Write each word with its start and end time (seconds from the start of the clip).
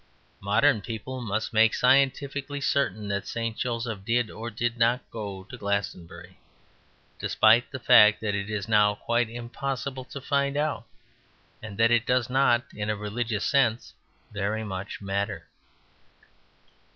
Modern 0.41 0.81
people 0.81 1.21
must 1.21 1.53
make 1.53 1.75
scientifically 1.75 2.59
certain 2.59 3.07
that 3.09 3.27
St. 3.27 3.55
Joseph 3.55 4.03
did 4.03 4.31
or 4.31 4.49
did 4.49 4.75
not 4.79 5.01
go 5.11 5.43
to 5.43 5.55
Glastonbury, 5.57 6.39
despite 7.19 7.69
the 7.69 7.77
fact 7.77 8.19
that 8.19 8.33
it 8.33 8.49
is 8.49 8.67
now 8.67 8.95
quite 8.95 9.29
impossible 9.29 10.05
to 10.05 10.19
find 10.19 10.57
out; 10.57 10.87
and 11.61 11.77
that 11.77 11.91
it 11.91 12.07
does 12.07 12.31
not, 12.31 12.63
in 12.73 12.89
a 12.89 12.95
religious 12.95 13.45
sense, 13.45 13.93
very 14.33 14.63
much 14.63 15.01
matter. 15.03 15.47